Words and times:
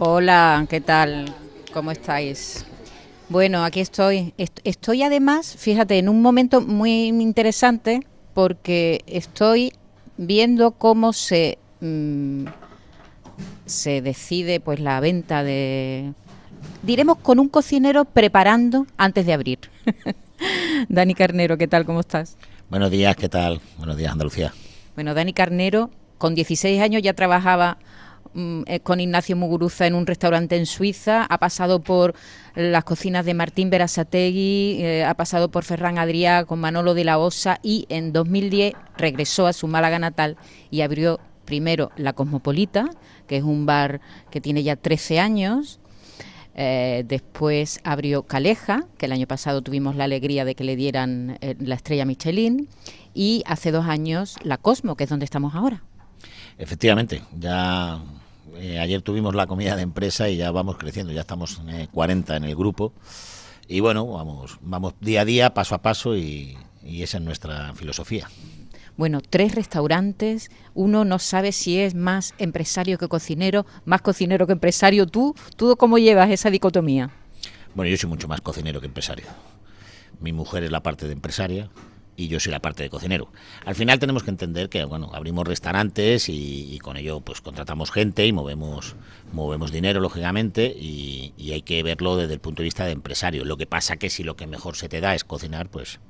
Hola, 0.00 0.64
¿qué 0.70 0.80
tal? 0.80 1.34
¿Cómo 1.72 1.90
estáis? 1.90 2.64
Bueno, 3.28 3.64
aquí 3.64 3.80
estoy. 3.80 4.32
Estoy 4.36 5.02
además, 5.02 5.56
fíjate, 5.58 5.98
en 5.98 6.08
un 6.08 6.22
momento 6.22 6.60
muy 6.60 7.08
interesante 7.08 8.06
porque 8.32 9.02
estoy 9.08 9.72
viendo 10.16 10.70
cómo 10.70 11.12
se 11.12 11.58
mm, 11.80 12.44
se 13.66 14.00
decide 14.00 14.60
pues 14.60 14.78
la 14.78 15.00
venta 15.00 15.42
de 15.42 16.12
diremos 16.84 17.18
con 17.18 17.40
un 17.40 17.48
cocinero 17.48 18.04
preparando 18.04 18.86
antes 18.98 19.26
de 19.26 19.32
abrir. 19.32 19.58
Dani 20.88 21.14
Carnero, 21.14 21.58
¿qué 21.58 21.66
tal? 21.66 21.84
¿Cómo 21.84 22.00
estás? 22.00 22.36
Buenos 22.70 22.92
días, 22.92 23.16
¿qué 23.16 23.28
tal? 23.28 23.60
Buenos 23.78 23.96
días, 23.96 24.12
Andalucía. 24.12 24.52
Bueno, 24.94 25.14
Dani 25.14 25.32
Carnero, 25.32 25.90
con 26.18 26.36
16 26.36 26.80
años 26.80 27.02
ya 27.02 27.14
trabajaba 27.14 27.78
con 28.82 29.00
Ignacio 29.00 29.36
Muguruza 29.36 29.86
en 29.86 29.94
un 29.94 30.06
restaurante 30.06 30.56
en 30.56 30.66
Suiza, 30.66 31.24
ha 31.28 31.38
pasado 31.38 31.80
por 31.80 32.14
las 32.54 32.84
cocinas 32.84 33.24
de 33.24 33.34
Martín 33.34 33.70
Berasategui, 33.70 34.78
eh, 34.80 35.04
ha 35.04 35.14
pasado 35.14 35.50
por 35.50 35.64
Ferran 35.64 35.98
Adrià 35.98 36.44
con 36.44 36.58
Manolo 36.58 36.94
de 36.94 37.04
la 37.04 37.18
Osa 37.18 37.58
y 37.62 37.86
en 37.88 38.12
2010 38.12 38.74
regresó 38.96 39.46
a 39.46 39.52
su 39.52 39.68
Málaga 39.68 39.98
natal 39.98 40.36
y 40.70 40.80
abrió 40.80 41.20
primero 41.44 41.90
La 41.96 42.12
Cosmopolita, 42.12 42.90
que 43.26 43.36
es 43.38 43.42
un 43.42 43.64
bar 43.64 44.00
que 44.30 44.40
tiene 44.40 44.62
ya 44.62 44.76
13 44.76 45.20
años, 45.20 45.80
eh, 46.60 47.04
después 47.06 47.80
abrió 47.84 48.24
Caleja, 48.24 48.84
que 48.98 49.06
el 49.06 49.12
año 49.12 49.28
pasado 49.28 49.62
tuvimos 49.62 49.94
la 49.94 50.04
alegría 50.04 50.44
de 50.44 50.56
que 50.56 50.64
le 50.64 50.74
dieran 50.74 51.38
eh, 51.40 51.54
la 51.60 51.76
estrella 51.76 52.04
Michelin, 52.04 52.68
y 53.14 53.44
hace 53.46 53.70
dos 53.70 53.86
años 53.86 54.36
la 54.42 54.58
Cosmo, 54.58 54.96
que 54.96 55.04
es 55.04 55.10
donde 55.10 55.24
estamos 55.24 55.54
ahora. 55.54 55.84
Efectivamente, 56.58 57.22
ya 57.38 58.00
eh, 58.56 58.78
ayer 58.78 59.00
tuvimos 59.02 59.34
la 59.34 59.46
comida 59.46 59.76
de 59.76 59.82
empresa 59.82 60.28
y 60.28 60.36
ya 60.36 60.50
vamos 60.50 60.76
creciendo, 60.76 61.12
ya 61.12 61.22
estamos 61.22 61.60
40 61.92 62.36
en 62.36 62.44
el 62.44 62.56
grupo. 62.56 62.92
Y 63.68 63.80
bueno, 63.80 64.06
vamos, 64.06 64.58
vamos 64.60 64.94
día 65.00 65.22
a 65.22 65.24
día, 65.24 65.54
paso 65.54 65.74
a 65.74 65.78
paso 65.82 66.16
y 66.16 66.56
esa 66.82 67.18
es 67.18 67.24
nuestra 67.24 67.74
filosofía 67.74 68.28
bueno, 68.98 69.20
tres 69.20 69.54
restaurantes, 69.54 70.50
uno 70.74 71.04
no 71.04 71.20
sabe 71.20 71.52
si 71.52 71.78
es 71.78 71.94
más 71.94 72.34
empresario 72.38 72.98
que 72.98 73.06
cocinero, 73.06 73.64
más 73.84 74.02
cocinero 74.02 74.44
que 74.46 74.52
empresario. 74.52 75.06
¿Tú, 75.06 75.36
tú 75.56 75.76
cómo 75.76 75.98
llevas 75.98 76.30
esa 76.30 76.50
dicotomía? 76.50 77.10
Bueno, 77.76 77.90
yo 77.90 77.96
soy 77.96 78.10
mucho 78.10 78.26
más 78.26 78.40
cocinero 78.40 78.80
que 78.80 78.86
empresario. 78.86 79.26
Mi 80.20 80.32
mujer 80.32 80.64
es 80.64 80.72
la 80.72 80.82
parte 80.82 81.06
de 81.06 81.12
empresaria 81.12 81.70
y 82.18 82.26
yo 82.26 82.40
soy 82.40 82.50
la 82.50 82.58
parte 82.58 82.82
de 82.82 82.90
cocinero. 82.90 83.30
Al 83.64 83.76
final 83.76 84.00
tenemos 84.00 84.24
que 84.24 84.30
entender 84.30 84.68
que, 84.68 84.84
bueno, 84.84 85.10
abrimos 85.14 85.46
restaurantes 85.46 86.28
y, 86.28 86.78
con 86.82 86.96
ello 86.96 87.20
pues 87.20 87.40
contratamos 87.40 87.92
gente 87.92 88.26
y 88.26 88.32
movemos, 88.32 88.96
movemos 89.32 89.70
dinero, 89.70 90.00
lógicamente, 90.00 90.66
y, 90.66 91.32
y 91.36 91.52
hay 91.52 91.62
que 91.62 91.80
verlo 91.84 92.16
desde 92.16 92.34
el 92.34 92.40
punto 92.40 92.62
de 92.62 92.64
vista 92.64 92.84
de 92.84 92.92
empresario. 92.92 93.44
Lo 93.44 93.56
que 93.56 93.66
pasa 93.66 93.98
que 93.98 94.10
si 94.10 94.24
lo 94.24 94.34
que 94.34 94.48
mejor 94.48 94.74
se 94.74 94.88
te 94.88 95.00
da 95.00 95.14
es 95.14 95.22
cocinar, 95.22 95.70
pues 95.70 96.00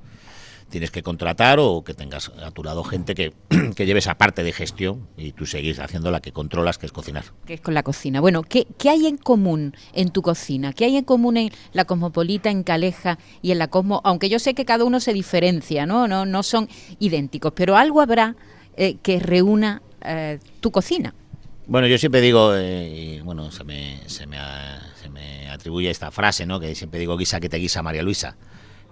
tienes 0.69 0.91
que 0.91 1.03
contratar 1.03 1.59
o 1.59 1.83
que 1.83 1.93
tengas 1.93 2.31
a 2.41 2.51
tu 2.51 2.63
lado 2.63 2.83
gente 2.83 3.15
que, 3.15 3.33
que 3.75 3.85
lleve 3.85 3.99
esa 3.99 4.17
parte 4.17 4.43
de 4.43 4.51
gestión 4.53 5.07
y 5.17 5.31
tú 5.33 5.45
seguís 5.45 5.79
haciendo 5.79 6.11
la 6.11 6.21
que 6.21 6.31
controlas, 6.31 6.77
que 6.77 6.85
es 6.85 6.91
cocinar. 6.91 7.25
Que 7.45 7.55
es 7.55 7.61
con 7.61 7.73
la 7.73 7.83
cocina. 7.83 8.21
Bueno, 8.21 8.43
¿qué, 8.43 8.67
¿qué, 8.77 8.89
hay 8.89 9.07
en 9.07 9.17
común 9.17 9.75
en 9.93 10.11
tu 10.11 10.21
cocina? 10.21 10.73
¿Qué 10.73 10.85
hay 10.85 10.97
en 10.97 11.03
común 11.03 11.37
en 11.37 11.51
la 11.73 11.85
Cosmopolita, 11.85 12.49
en 12.49 12.63
Caleja 12.63 13.17
y 13.41 13.51
en 13.51 13.59
la 13.59 13.67
Cosmo? 13.67 14.01
Aunque 14.03 14.29
yo 14.29 14.39
sé 14.39 14.53
que 14.53 14.65
cada 14.65 14.83
uno 14.83 14.99
se 14.99 15.13
diferencia, 15.13 15.85
¿no? 15.85 16.07
No, 16.07 16.25
no 16.25 16.43
son 16.43 16.69
idénticos, 16.99 17.53
pero 17.55 17.75
algo 17.75 18.01
habrá 18.01 18.35
eh, 18.77 18.97
que 19.01 19.19
reúna 19.19 19.81
eh, 20.05 20.39
tu 20.61 20.71
cocina. 20.71 21.13
Bueno, 21.67 21.87
yo 21.87 21.97
siempre 21.97 22.21
digo, 22.21 22.53
eh, 22.55 23.21
bueno, 23.23 23.51
se 23.51 23.63
me, 23.63 23.99
se, 24.07 24.25
me, 24.25 24.37
se 25.01 25.09
me 25.09 25.49
atribuye 25.49 25.89
esta 25.89 26.09
frase, 26.09 26.45
¿no? 26.45 26.59
Que 26.59 26.73
siempre 26.73 26.99
digo, 26.99 27.15
guisa 27.15 27.39
que 27.39 27.49
te 27.49 27.57
guisa 27.57 27.83
María 27.83 28.01
Luisa. 28.01 28.37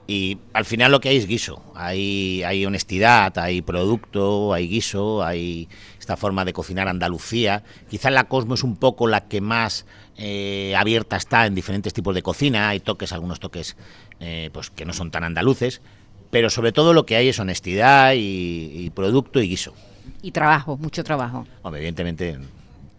Y 0.08 0.38
al 0.54 0.64
final 0.64 0.94
lo 0.94 1.02
que 1.02 1.10
hay 1.10 1.18
es 1.18 1.28
guiso. 1.28 1.62
Hay, 1.76 2.42
hay 2.44 2.66
honestidad, 2.66 3.38
hay 3.38 3.62
producto, 3.62 4.54
hay 4.54 4.70
guiso, 4.70 5.22
hay 5.22 5.68
esta 6.00 6.16
forma 6.16 6.46
de 6.46 6.54
cocinar 6.54 6.88
Andalucía. 6.88 7.64
Quizá 7.90 8.10
la 8.10 8.24
Cosmo 8.24 8.54
es 8.54 8.64
un 8.64 8.78
poco 8.78 9.08
la 9.08 9.28
que 9.28 9.42
más 9.42 9.86
eh, 10.16 10.74
abierta 10.78 11.18
está 11.18 11.46
en 11.46 11.56
diferentes 11.56 11.94
tipos 11.94 12.16
de 12.16 12.24
cocina. 12.24 12.70
Hay 12.70 12.80
toques, 12.80 13.12
algunos 13.12 13.42
toques 13.42 13.76
eh, 14.22 14.50
pues 14.54 14.70
que 14.70 14.86
no 14.86 14.94
son 14.94 15.12
tan 15.12 15.26
andaluces. 15.26 15.82
Pero 16.32 16.50
sobre 16.50 16.72
todo 16.72 16.94
lo 16.94 17.06
que 17.06 17.18
hay 17.18 17.28
es 17.28 17.40
honestidad 17.40 18.14
y, 18.14 18.72
y 18.74 18.90
producto 18.92 19.42
y 19.42 19.50
guiso. 19.50 19.74
Y 20.22 20.32
trabajo, 20.32 20.78
mucho 20.78 21.04
trabajo. 21.04 21.46
Evidentemente 21.66 22.38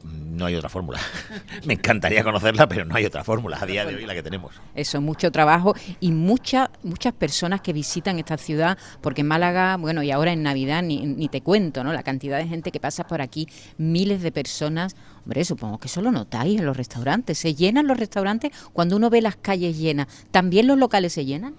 no 0.08 0.46
hay 0.46 0.54
otra 0.54 0.68
fórmula. 0.68 1.00
Me 1.66 1.74
encantaría 1.74 2.22
conocerla, 2.22 2.68
pero 2.68 2.84
no 2.84 2.94
hay 2.94 3.04
otra 3.04 3.24
fórmula 3.24 3.58
a 3.60 3.66
día 3.66 3.84
de 3.84 3.96
hoy 3.96 4.06
la 4.06 4.14
que 4.14 4.22
tenemos. 4.22 4.54
Eso, 4.74 5.00
mucho 5.00 5.30
trabajo 5.30 5.74
y 6.00 6.12
muchas 6.12 6.68
muchas 6.82 7.12
personas 7.12 7.60
que 7.60 7.72
visitan 7.72 8.18
esta 8.18 8.36
ciudad, 8.36 8.78
porque 9.00 9.22
en 9.22 9.26
Málaga, 9.26 9.76
bueno, 9.76 10.02
y 10.02 10.10
ahora 10.10 10.32
en 10.32 10.42
Navidad 10.42 10.82
ni, 10.82 11.04
ni 11.04 11.28
te 11.28 11.40
cuento, 11.40 11.84
¿no? 11.84 11.92
La 11.92 12.02
cantidad 12.02 12.38
de 12.38 12.46
gente 12.46 12.70
que 12.70 12.80
pasa 12.80 13.06
por 13.06 13.20
aquí, 13.20 13.48
miles 13.76 14.22
de 14.22 14.32
personas. 14.32 14.96
Hombre, 15.24 15.44
supongo 15.44 15.78
que 15.78 15.88
eso 15.88 16.00
lo 16.00 16.10
notáis 16.10 16.58
en 16.58 16.66
los 16.66 16.76
restaurantes. 16.76 17.38
¿Se 17.38 17.54
llenan 17.54 17.86
los 17.86 17.98
restaurantes 17.98 18.52
cuando 18.72 18.96
uno 18.96 19.10
ve 19.10 19.20
las 19.20 19.36
calles 19.36 19.76
llenas? 19.76 20.06
¿También 20.30 20.66
los 20.66 20.78
locales 20.78 21.12
se 21.12 21.24
llenan? 21.24 21.54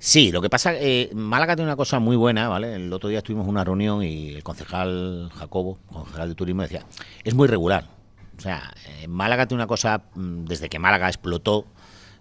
Sí, 0.00 0.30
lo 0.30 0.40
que 0.40 0.48
pasa, 0.48 0.74
eh, 0.76 1.10
Málaga 1.12 1.56
tiene 1.56 1.68
una 1.68 1.76
cosa 1.76 1.98
muy 1.98 2.14
buena, 2.14 2.48
¿vale? 2.48 2.76
El 2.76 2.92
otro 2.92 3.08
día 3.08 3.18
estuvimos 3.18 3.44
en 3.44 3.50
una 3.50 3.64
reunión 3.64 4.04
y 4.04 4.34
el 4.34 4.44
concejal 4.44 5.28
Jacobo, 5.34 5.78
concejal 5.92 6.28
de 6.28 6.34
turismo, 6.36 6.62
decía, 6.62 6.86
es 7.24 7.34
muy 7.34 7.48
regular. 7.48 7.88
O 8.36 8.40
sea, 8.40 8.72
eh, 8.86 9.08
Málaga 9.08 9.46
tiene 9.46 9.62
una 9.62 9.66
cosa, 9.66 10.02
mm, 10.14 10.44
desde 10.44 10.68
que 10.68 10.78
Málaga 10.78 11.08
explotó 11.08 11.66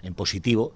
en 0.01 0.15
positivo, 0.15 0.73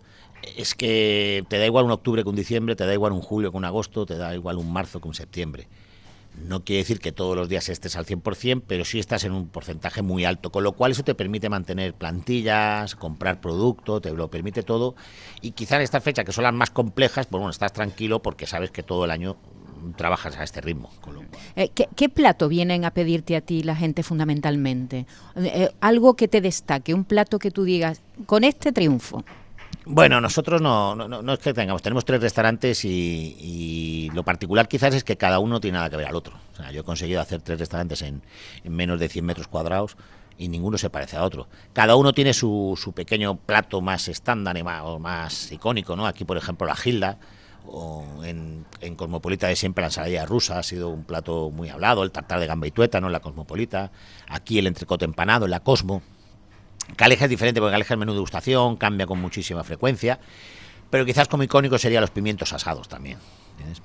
es 0.57 0.75
que 0.75 1.43
te 1.49 1.57
da 1.57 1.65
igual 1.65 1.85
un 1.85 1.91
octubre 1.91 2.21
que 2.21 2.29
un 2.29 2.35
diciembre, 2.35 2.75
te 2.75 2.85
da 2.85 2.93
igual 2.93 3.13
un 3.13 3.21
julio 3.21 3.49
que 3.49 3.57
un 3.57 3.65
agosto, 3.65 4.05
te 4.05 4.17
da 4.17 4.35
igual 4.35 4.57
un 4.57 4.71
marzo 4.71 5.01
que 5.01 5.07
un 5.07 5.15
septiembre. 5.15 5.67
No 6.45 6.63
quiere 6.63 6.79
decir 6.79 6.99
que 6.99 7.11
todos 7.11 7.35
los 7.35 7.49
días 7.49 7.69
estés 7.69 7.95
al 7.95 8.05
100%, 8.05 8.63
pero 8.67 8.85
sí 8.85 8.99
estás 8.99 9.23
en 9.23 9.31
un 9.31 9.47
porcentaje 9.47 10.01
muy 10.01 10.25
alto, 10.25 10.51
con 10.51 10.63
lo 10.63 10.73
cual 10.73 10.91
eso 10.91 11.03
te 11.03 11.15
permite 11.15 11.49
mantener 11.49 11.93
plantillas, 11.93 12.95
comprar 12.95 13.41
producto, 13.41 14.01
te 14.01 14.11
lo 14.11 14.29
permite 14.29 14.63
todo. 14.63 14.95
Y 15.41 15.51
quizá 15.51 15.77
en 15.77 15.83
esta 15.83 16.01
fecha, 16.01 16.23
que 16.23 16.31
son 16.31 16.43
las 16.43 16.53
más 16.53 16.71
complejas, 16.71 17.27
pues 17.27 17.39
bueno, 17.39 17.51
estás 17.51 17.73
tranquilo 17.73 18.21
porque 18.21 18.47
sabes 18.47 18.71
que 18.71 18.83
todo 18.83 19.05
el 19.05 19.11
año 19.11 19.37
trabajas 19.95 20.37
a 20.37 20.43
este 20.43 20.61
ritmo. 20.61 20.89
Eh, 21.55 21.69
¿Qué, 21.69 22.09
plato 22.09 22.47
vienen 22.47 22.85
a 22.85 22.91
pedirte 22.91 23.35
a 23.35 23.41
ti 23.41 23.63
la 23.63 23.75
gente 23.75 24.03
fundamentalmente? 24.03 25.05
Eh, 25.35 25.51
eh, 25.53 25.69
algo 25.79 26.15
que 26.15 26.27
te 26.27 26.41
destaque, 26.41 26.93
un 26.93 27.05
plato 27.05 27.39
que 27.39 27.51
tú 27.51 27.63
digas, 27.63 28.01
con 28.25 28.43
este 28.43 28.71
triunfo. 28.71 29.23
Bueno, 29.85 30.21
nosotros 30.21 30.61
no, 30.61 30.95
no, 30.95 31.07
no, 31.07 31.33
es 31.33 31.39
que 31.39 31.53
tengamos, 31.53 31.81
tenemos 31.81 32.05
tres 32.05 32.21
restaurantes 32.21 32.85
y, 32.85 34.09
lo 34.13 34.23
particular 34.23 34.67
quizás 34.67 34.93
es 34.93 35.03
que 35.03 35.17
cada 35.17 35.39
uno 35.39 35.59
tiene 35.59 35.77
nada 35.77 35.89
que 35.89 35.97
ver 35.97 36.07
al 36.07 36.15
otro. 36.15 36.35
O 36.53 36.55
sea, 36.55 36.71
yo 36.71 36.81
he 36.81 36.83
conseguido 36.83 37.19
hacer 37.19 37.41
tres 37.41 37.57
restaurantes 37.57 38.01
en, 38.03 38.21
menos 38.63 38.99
de 38.99 39.09
100 39.09 39.25
metros 39.25 39.47
cuadrados 39.47 39.97
y 40.37 40.49
ninguno 40.49 40.77
se 40.77 40.89
parece 40.89 41.17
a 41.17 41.23
otro. 41.23 41.47
Cada 41.73 41.95
uno 41.95 42.13
tiene 42.13 42.33
su, 42.33 42.77
su 42.79 42.93
pequeño 42.93 43.37
plato 43.37 43.81
más 43.81 44.07
estándar 44.07 44.55
y 44.57 44.63
más, 44.63 44.83
o 44.83 44.99
más 44.99 45.51
icónico, 45.51 45.95
¿no? 45.95 46.05
Aquí, 46.05 46.25
por 46.25 46.37
ejemplo, 46.37 46.67
la 46.67 46.75
Gilda, 46.75 47.17
o 47.65 48.05
en, 48.23 48.65
en, 48.81 48.95
Cosmopolita 48.95 49.47
de 49.47 49.55
siempre 49.55 49.81
la 49.81 49.87
ensalada 49.87 50.25
rusa 50.25 50.59
ha 50.59 50.63
sido 50.63 50.89
un 50.89 51.03
plato 51.05 51.49
muy 51.51 51.69
hablado, 51.69 52.03
el 52.03 52.11
tartar 52.11 52.39
de 52.39 52.47
gamba 52.47 52.67
y 52.67 52.71
tuétano 52.71 53.07
en 53.07 53.13
la 53.13 53.19
Cosmopolita, 53.19 53.91
aquí 54.27 54.59
el 54.59 54.67
entrecote 54.67 55.05
empanado 55.05 55.45
en 55.45 55.51
la 55.51 55.61
Cosmo, 55.61 56.01
Caleja 56.95 57.25
es 57.25 57.29
diferente 57.29 57.59
porque 57.59 57.73
Caleja 57.73 57.93
es 57.93 57.99
menú 57.99 58.13
de 58.13 58.19
gustación, 58.19 58.75
cambia 58.75 59.05
con 59.05 59.19
muchísima 59.19 59.63
frecuencia, 59.63 60.19
pero 60.89 61.05
quizás 61.05 61.27
como 61.27 61.43
icónico 61.43 61.77
serían 61.77 62.01
los 62.01 62.11
pimientos 62.11 62.53
asados 62.53 62.87
también. 62.87 63.17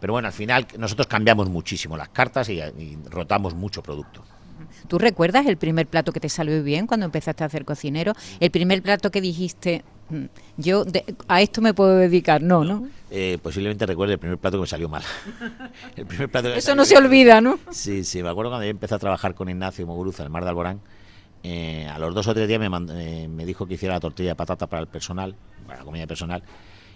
Pero 0.00 0.12
bueno, 0.14 0.28
al 0.28 0.34
final 0.34 0.66
nosotros 0.78 1.06
cambiamos 1.06 1.48
muchísimo 1.48 1.96
las 1.96 2.08
cartas 2.08 2.48
y, 2.48 2.60
rotamos 3.10 3.54
mucho 3.54 3.82
producto. 3.82 4.24
¿Tú 4.88 4.98
recuerdas 4.98 5.46
el 5.46 5.56
primer 5.56 5.86
plato 5.86 6.12
que 6.12 6.20
te 6.20 6.28
salió 6.28 6.62
bien 6.62 6.86
cuando 6.86 7.06
empezaste 7.06 7.44
a 7.44 7.46
hacer 7.46 7.64
cocinero? 7.64 8.12
El 8.40 8.50
primer 8.50 8.82
plato 8.82 9.10
que 9.10 9.20
dijiste, 9.20 9.84
mm, 10.08 10.24
yo 10.56 10.84
a 11.28 11.42
esto 11.42 11.60
me 11.60 11.74
puedo 11.74 11.96
dedicar, 11.96 12.42
no, 12.42 12.64
¿no? 12.64 12.88
Eh, 13.10 13.38
posiblemente 13.42 13.84
recuerde 13.84 14.14
el 14.14 14.18
primer 14.18 14.38
plato 14.38 14.56
que 14.56 14.62
me 14.62 14.66
salió 14.66 14.88
mal. 14.88 15.02
el 15.96 16.06
primer 16.06 16.28
plato 16.28 16.54
Eso 16.54 16.74
no 16.74 16.84
se 16.84 16.96
olvida, 16.96 17.40
¿no? 17.40 17.58
Sí, 17.70 18.04
sí, 18.04 18.22
me 18.22 18.30
acuerdo 18.30 18.50
cuando 18.50 18.64
yo 18.64 18.70
empecé 18.70 18.94
a 18.94 18.98
trabajar 18.98 19.34
con 19.34 19.48
Ignacio 19.48 19.86
Moguruza, 19.86 20.22
el 20.22 20.30
Mar 20.30 20.44
de 20.44 20.50
Alborán, 20.50 20.80
eh, 21.48 21.86
a 21.86 21.96
los 22.00 22.12
dos 22.12 22.26
o 22.26 22.34
tres 22.34 22.48
días 22.48 22.58
me, 22.58 22.66
eh, 22.66 23.28
me, 23.28 23.46
dijo 23.46 23.66
que 23.66 23.74
hiciera 23.74 23.94
la 23.94 24.00
tortilla 24.00 24.30
de 24.30 24.34
patata 24.34 24.66
para 24.66 24.82
el 24.82 24.88
personal, 24.88 25.36
para 25.64 25.78
la 25.78 25.84
comida 25.84 26.04
personal, 26.04 26.42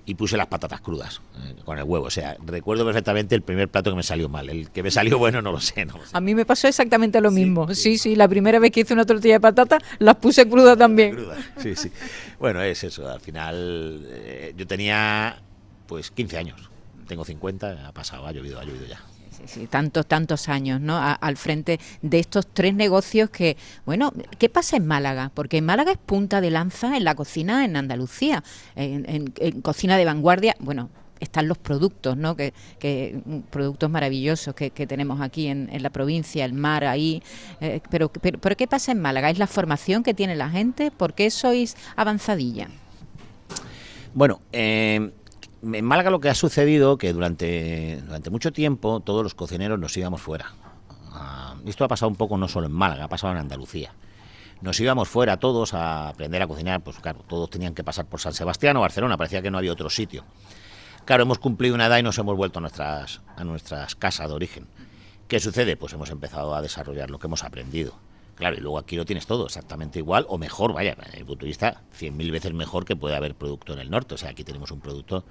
y 0.04 0.16
puse 0.16 0.36
las 0.36 0.48
patatas 0.48 0.80
crudas 0.80 1.20
eh, 1.36 1.54
con 1.64 1.78
el 1.78 1.84
huevo. 1.84 2.06
O 2.06 2.10
sea, 2.10 2.36
recuerdo 2.44 2.84
perfectamente 2.84 3.36
el 3.36 3.42
primer 3.42 3.68
plato 3.68 3.90
que 3.90 3.96
me 3.96 4.02
salió 4.02 4.28
mal. 4.28 4.48
El 4.48 4.70
que 4.70 4.82
me 4.82 4.90
salió 4.90 5.18
bueno 5.18 5.40
no 5.40 5.52
lo 5.52 5.60
sé. 5.60 5.86
A 6.12 6.20
mí 6.20 6.34
me 6.34 6.44
pasó 6.44 6.66
exactamente 6.66 7.20
lo 7.20 7.30
mismo. 7.30 7.72
Sí, 7.72 7.96
sí, 7.96 8.16
la 8.16 8.26
primera 8.26 8.58
vez 8.58 8.72
que 8.72 8.80
hice 8.80 8.92
una 8.92 9.06
tortilla 9.06 9.34
de 9.34 9.40
patata 9.40 9.78
las 10.00 10.16
puse 10.16 10.48
crudas 10.48 10.76
también. 10.76 11.16
Sí, 11.58 11.76
sí. 11.76 11.92
Bueno, 12.40 12.60
es 12.60 12.82
eso. 12.82 13.08
Al 13.08 13.20
final 13.20 14.04
yo 14.56 14.66
tenía 14.66 15.40
pues 15.86 16.10
15 16.10 16.38
años. 16.38 16.70
Tengo 17.06 17.24
50, 17.24 17.86
ha 17.86 17.92
pasado, 17.92 18.26
ha 18.26 18.32
llovido, 18.32 18.58
ha 18.58 18.64
llovido 18.64 18.86
ya. 18.86 19.00
Tantos, 19.68 20.06
tantos 20.06 20.48
años, 20.48 20.80
¿no? 20.80 20.98
al 20.98 21.36
frente 21.36 21.78
de 22.02 22.18
estos 22.18 22.46
tres 22.52 22.74
negocios 22.74 23.30
que, 23.30 23.56
bueno, 23.86 24.12
¿qué 24.38 24.48
pasa 24.48 24.76
en 24.76 24.86
Málaga? 24.86 25.30
Porque 25.34 25.62
Málaga 25.62 25.92
es 25.92 25.98
punta 25.98 26.40
de 26.40 26.50
lanza 26.50 26.96
en 26.96 27.04
la 27.04 27.14
cocina 27.14 27.64
en 27.64 27.76
Andalucía, 27.76 28.42
en, 28.76 29.30
cocina 29.62 29.96
de 29.96 30.04
vanguardia, 30.04 30.56
bueno, 30.60 30.90
están 31.20 31.48
los 31.48 31.58
productos, 31.58 32.16
¿no? 32.16 32.34
Que, 32.34 32.52
productos 33.50 33.90
maravillosos 33.90 34.54
que, 34.54 34.70
tenemos 34.70 35.20
aquí 35.20 35.48
en, 35.48 35.68
la 35.82 35.90
provincia, 35.90 36.44
el 36.44 36.54
mar 36.54 36.84
ahí. 36.84 37.22
Eh, 37.60 37.80
pero, 37.90 38.10
pero, 38.10 38.56
¿qué 38.56 38.66
pasa 38.66 38.92
en 38.92 39.00
Málaga? 39.00 39.30
¿Es 39.30 39.38
la 39.38 39.46
formación 39.46 40.02
que 40.02 40.14
tiene 40.14 40.34
la 40.34 40.48
gente? 40.48 40.90
¿Por 40.90 41.14
qué 41.14 41.30
sois 41.30 41.76
avanzadilla? 41.96 42.68
Bueno, 44.14 44.40
eh, 44.52 45.12
en 45.62 45.84
Málaga 45.84 46.10
lo 46.10 46.20
que 46.20 46.28
ha 46.28 46.34
sucedido 46.34 46.98
que 46.98 47.12
durante, 47.12 48.00
durante 48.02 48.30
mucho 48.30 48.52
tiempo 48.52 49.00
todos 49.00 49.22
los 49.22 49.34
cocineros 49.34 49.78
nos 49.78 49.96
íbamos 49.96 50.20
fuera. 50.20 50.52
Ah, 51.12 51.56
esto 51.66 51.84
ha 51.84 51.88
pasado 51.88 52.08
un 52.08 52.16
poco 52.16 52.38
no 52.38 52.48
solo 52.48 52.66
en 52.66 52.72
Málaga, 52.72 53.04
ha 53.04 53.08
pasado 53.08 53.32
en 53.32 53.38
Andalucía. 53.38 53.94
Nos 54.60 54.78
íbamos 54.78 55.08
fuera 55.08 55.38
todos 55.38 55.72
a 55.74 56.08
aprender 56.08 56.42
a 56.42 56.46
cocinar, 56.46 56.82
pues 56.82 56.98
claro, 56.98 57.20
todos 57.26 57.48
tenían 57.48 57.74
que 57.74 57.82
pasar 57.82 58.06
por 58.06 58.20
San 58.20 58.34
Sebastián 58.34 58.76
o 58.76 58.80
Barcelona, 58.80 59.16
parecía 59.16 59.42
que 59.42 59.50
no 59.50 59.58
había 59.58 59.72
otro 59.72 59.88
sitio. 59.88 60.24
Claro, 61.06 61.22
hemos 61.22 61.38
cumplido 61.38 61.74
una 61.74 61.86
edad 61.86 61.98
y 61.98 62.02
nos 62.02 62.18
hemos 62.18 62.36
vuelto 62.36 62.58
a 62.58 62.62
nuestras, 62.62 63.22
a 63.36 63.44
nuestras 63.44 63.94
casas 63.94 64.28
de 64.28 64.34
origen. 64.34 64.66
¿Qué 65.28 65.40
sucede? 65.40 65.76
Pues 65.76 65.92
hemos 65.92 66.10
empezado 66.10 66.54
a 66.54 66.62
desarrollar 66.62 67.10
lo 67.10 67.18
que 67.18 67.26
hemos 67.26 67.42
aprendido. 67.42 67.94
Claro, 68.40 68.56
y 68.56 68.60
luego 68.60 68.78
aquí 68.78 68.96
lo 68.96 69.04
tienes 69.04 69.26
todo 69.26 69.44
exactamente 69.44 69.98
igual 69.98 70.24
o 70.26 70.38
mejor, 70.38 70.72
vaya, 70.72 70.96
desde 70.96 71.18
el 71.18 71.26
punto 71.26 71.44
de 71.44 71.48
vista 71.48 71.82
100.000 72.00 72.32
veces 72.32 72.54
mejor 72.54 72.86
que 72.86 72.96
puede 72.96 73.14
haber 73.14 73.34
producto 73.34 73.74
en 73.74 73.80
el 73.80 73.90
norte. 73.90 74.14
O 74.14 74.16
sea, 74.16 74.30
aquí 74.30 74.44
tenemos 74.44 74.70
un 74.70 74.80
producto 74.80 75.24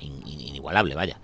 inigualable, 0.00 0.94
vaya. 0.94 1.20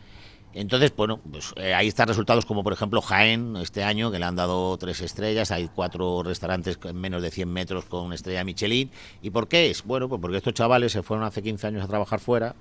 Entonces, 0.52 0.94
bueno, 0.94 1.18
pues 1.32 1.54
eh, 1.56 1.72
ahí 1.72 1.88
están 1.88 2.08
resultados 2.08 2.44
como 2.44 2.62
por 2.62 2.74
ejemplo 2.74 3.00
Jaén 3.00 3.56
este 3.56 3.84
año, 3.84 4.10
que 4.10 4.18
le 4.18 4.26
han 4.26 4.36
dado 4.36 4.76
tres 4.76 5.00
estrellas, 5.00 5.50
hay 5.50 5.70
cuatro 5.74 6.22
restaurantes 6.22 6.78
en 6.84 6.96
menos 6.96 7.22
de 7.22 7.30
100 7.30 7.50
metros 7.50 7.86
con 7.86 8.04
una 8.04 8.14
estrella 8.14 8.44
Michelin. 8.44 8.90
¿Y 9.22 9.30
por 9.30 9.48
qué 9.48 9.70
es? 9.70 9.82
Bueno, 9.82 10.10
pues 10.10 10.20
porque 10.20 10.36
estos 10.36 10.52
chavales 10.52 10.92
se 10.92 11.02
fueron 11.02 11.24
hace 11.24 11.42
15 11.42 11.68
años 11.68 11.84
a 11.84 11.88
trabajar 11.88 12.20
fuera, 12.20 12.54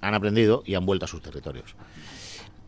han 0.00 0.14
aprendido 0.14 0.64
y 0.66 0.74
han 0.74 0.84
vuelto 0.84 1.04
a 1.04 1.08
sus 1.08 1.22
territorios 1.22 1.76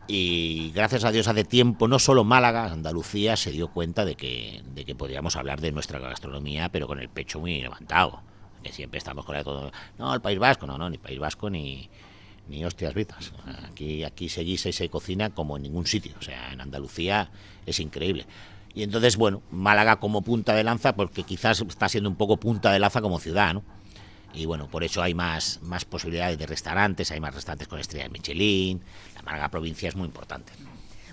y 0.07 0.71
gracias 0.71 1.05
a 1.05 1.11
Dios 1.11 1.27
hace 1.27 1.43
tiempo 1.43 1.87
no 1.87 1.97
solo 1.99 2.23
Málaga, 2.23 2.65
Andalucía 2.65 3.37
se 3.37 3.51
dio 3.51 3.69
cuenta 3.69 4.05
de 4.05 4.15
que, 4.15 4.61
de 4.73 4.85
que 4.85 4.95
podíamos 4.95 5.35
hablar 5.35 5.61
de 5.61 5.71
nuestra 5.71 5.99
gastronomía, 5.99 6.69
pero 6.69 6.87
con 6.87 6.99
el 6.99 7.09
pecho 7.09 7.39
muy 7.39 7.61
levantado. 7.61 8.21
Que 8.61 8.71
siempre 8.71 8.97
estamos 8.97 9.25
con 9.25 9.41
todo. 9.43 9.71
No, 9.97 10.13
el 10.13 10.21
País 10.21 10.39
Vasco, 10.39 10.65
no, 10.65 10.77
no, 10.77 10.89
ni 10.89 10.97
País 10.97 11.19
Vasco 11.19 11.49
ni, 11.49 11.89
ni 12.47 12.63
hostias 12.65 12.93
vitas. 12.93 13.33
Aquí, 13.69 14.03
aquí 14.03 14.29
se 14.29 14.41
guisa 14.41 14.69
y 14.69 14.73
se 14.73 14.89
cocina 14.89 15.29
como 15.31 15.57
en 15.57 15.63
ningún 15.63 15.85
sitio. 15.85 16.13
O 16.17 16.21
sea, 16.21 16.53
en 16.53 16.61
Andalucía 16.61 17.29
es 17.65 17.79
increíble. 17.79 18.25
Y 18.73 18.83
entonces, 18.83 19.17
bueno, 19.17 19.41
Málaga 19.51 19.97
como 19.97 20.21
punta 20.21 20.53
de 20.55 20.63
lanza, 20.63 20.95
porque 20.95 21.23
quizás 21.23 21.61
está 21.61 21.89
siendo 21.89 22.09
un 22.09 22.15
poco 22.15 22.37
punta 22.37 22.71
de 22.71 22.79
lanza 22.79 23.01
como 23.01 23.19
ciudad, 23.19 23.53
¿no? 23.53 23.63
Y 24.33 24.45
bueno, 24.45 24.67
por 24.67 24.83
eso 24.83 25.01
hay 25.01 25.13
más, 25.13 25.59
más 25.61 25.85
posibilidades 25.85 26.37
de 26.37 26.45
restaurantes, 26.45 27.11
hay 27.11 27.19
más 27.19 27.33
restaurantes 27.33 27.67
con 27.67 27.79
estrellas 27.79 28.11
Michelin, 28.11 28.81
la 29.15 29.21
Málaga 29.21 29.49
provincia 29.49 29.89
es 29.89 29.95
muy 29.95 30.05
importante. 30.05 30.51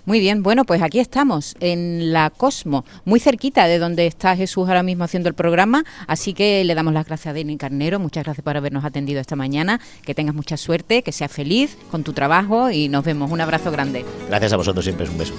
Muy 0.05 0.19
bien, 0.19 0.41
bueno, 0.41 0.65
pues 0.65 0.81
aquí 0.81 0.99
estamos, 0.99 1.55
en 1.59 2.11
la 2.11 2.31
Cosmo, 2.31 2.85
muy 3.05 3.19
cerquita 3.19 3.67
de 3.67 3.77
donde 3.77 4.07
está 4.07 4.35
Jesús 4.35 4.67
ahora 4.67 4.81
mismo 4.81 5.03
haciendo 5.03 5.29
el 5.29 5.35
programa, 5.35 5.83
así 6.07 6.33
que 6.33 6.63
le 6.63 6.73
damos 6.73 6.93
las 6.93 7.05
gracias 7.05 7.31
a 7.31 7.33
Denis 7.33 7.59
Carnero, 7.59 7.99
muchas 7.99 8.23
gracias 8.23 8.43
por 8.43 8.57
habernos 8.57 8.83
atendido 8.83 9.21
esta 9.21 9.35
mañana, 9.35 9.79
que 10.03 10.15
tengas 10.15 10.33
mucha 10.33 10.57
suerte, 10.57 11.03
que 11.03 11.11
seas 11.11 11.31
feliz 11.31 11.77
con 11.91 12.03
tu 12.03 12.13
trabajo 12.13 12.71
y 12.71 12.89
nos 12.89 13.05
vemos, 13.05 13.29
un 13.29 13.41
abrazo 13.41 13.71
grande. 13.71 14.03
Gracias 14.27 14.53
a 14.53 14.57
vosotros, 14.57 14.83
siempre 14.83 15.05
es 15.05 15.11
un 15.11 15.19
beso. 15.19 15.35